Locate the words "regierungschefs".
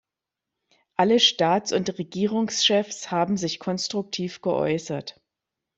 1.99-3.11